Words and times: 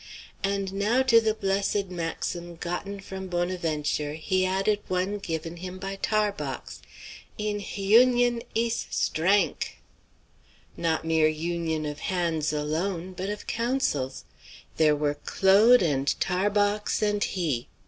And 0.43 0.73
now 0.73 1.03
to 1.03 1.21
the 1.21 1.35
blessed 1.35 1.89
maxim 1.89 2.55
gotten 2.55 3.01
from 3.01 3.27
Bonaventure 3.27 4.13
he 4.13 4.47
added 4.47 4.79
one 4.87 5.19
given 5.19 5.57
him 5.57 5.77
by 5.77 5.95
Tarbox: 5.97 6.81
"In 7.37 7.57
h 7.61 7.77
union 7.77 8.41
ees 8.55 8.87
strank!" 8.89 9.77
Not 10.75 11.05
mere 11.05 11.27
union 11.27 11.85
of 11.85 11.99
hands 11.99 12.51
alone; 12.51 13.13
but 13.13 13.29
of 13.29 13.45
counsels! 13.45 14.23
There 14.77 14.95
were 14.95 15.19
Claude 15.23 15.83
and 15.83 16.07
Tarbox 16.19 17.03
and 17.03 17.23
he! 17.23 17.67